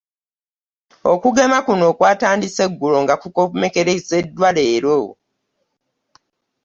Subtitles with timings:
[1.13, 4.99] Okugema kuno kwatandise ggulo nga kukomekkerezeddwa leero